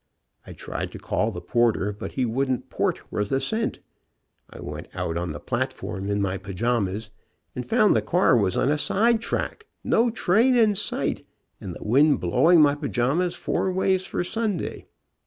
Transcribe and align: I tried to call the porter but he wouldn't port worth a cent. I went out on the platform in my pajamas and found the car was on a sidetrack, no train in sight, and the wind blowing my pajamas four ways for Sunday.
I 0.47 0.53
tried 0.53 0.91
to 0.93 0.97
call 0.97 1.29
the 1.29 1.41
porter 1.41 1.91
but 1.93 2.13
he 2.13 2.25
wouldn't 2.25 2.71
port 2.71 3.11
worth 3.11 3.31
a 3.31 3.39
cent. 3.39 3.77
I 4.49 4.59
went 4.59 4.87
out 4.95 5.15
on 5.15 5.31
the 5.31 5.39
platform 5.39 6.09
in 6.09 6.23
my 6.23 6.39
pajamas 6.39 7.11
and 7.55 7.63
found 7.63 7.95
the 7.95 8.01
car 8.01 8.35
was 8.35 8.57
on 8.57 8.71
a 8.71 8.79
sidetrack, 8.79 9.67
no 9.83 10.09
train 10.09 10.55
in 10.55 10.73
sight, 10.73 11.23
and 11.59 11.75
the 11.75 11.83
wind 11.83 12.19
blowing 12.19 12.61
my 12.63 12.73
pajamas 12.73 13.35
four 13.35 13.71
ways 13.71 14.03
for 14.03 14.23
Sunday. 14.23 14.87